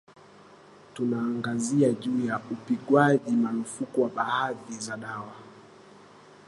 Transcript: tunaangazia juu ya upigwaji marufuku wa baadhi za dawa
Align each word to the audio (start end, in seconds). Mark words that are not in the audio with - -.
tunaangazia 0.93 1.91
juu 1.93 2.25
ya 2.27 2.39
upigwaji 2.51 3.31
marufuku 3.31 4.01
wa 4.01 4.09
baadhi 4.09 4.73
za 4.79 4.97
dawa 4.97 5.33